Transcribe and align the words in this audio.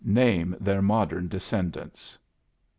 Name 0.03 0.55
their 0.59 0.81
modern 0.81 1.27
descendants. 1.27 2.17